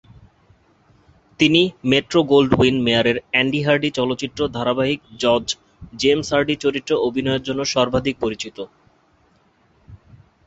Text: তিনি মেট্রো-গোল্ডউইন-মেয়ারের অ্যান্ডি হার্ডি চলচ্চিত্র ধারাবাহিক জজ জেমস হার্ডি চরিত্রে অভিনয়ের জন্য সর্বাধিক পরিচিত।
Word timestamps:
তিনি 1.39 1.61
মেট্রো-গোল্ডউইন-মেয়ারের 1.83 3.17
অ্যান্ডি 3.31 3.61
হার্ডি 3.63 3.89
চলচ্চিত্র 3.91 4.39
ধারাবাহিক 4.49 4.99
জজ 5.19 5.45
জেমস 5.99 6.27
হার্ডি 6.33 6.55
চরিত্রে 6.55 6.95
অভিনয়ের 7.07 7.45
জন্য 7.47 7.61
সর্বাধিক 7.73 8.15
পরিচিত। 8.19 8.57